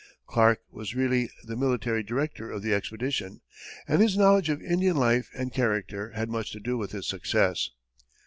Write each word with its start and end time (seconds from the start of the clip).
Clark 0.25 0.61
was 0.71 0.95
really 0.95 1.29
the 1.43 1.55
military 1.55 2.01
director 2.01 2.49
of 2.49 2.63
the 2.63 2.73
expedition, 2.73 3.41
and 3.87 4.01
his 4.01 4.17
knowledge 4.17 4.49
of 4.49 4.59
Indian 4.59 4.97
life 4.97 5.29
and 5.35 5.53
character 5.53 6.09
had 6.15 6.27
much 6.27 6.51
to 6.53 6.59
do 6.59 6.75
with 6.75 6.91
its 6.95 7.07
success. 7.07 7.69